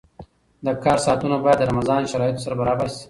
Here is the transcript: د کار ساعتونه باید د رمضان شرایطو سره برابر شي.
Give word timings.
د 0.65 0.67
کار 0.83 0.97
ساعتونه 1.05 1.35
باید 1.43 1.57
د 1.59 1.63
رمضان 1.71 2.01
شرایطو 2.11 2.43
سره 2.45 2.55
برابر 2.61 2.85
شي. 2.93 2.97